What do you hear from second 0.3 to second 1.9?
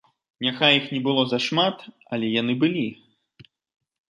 Няхай іх не было зашмат,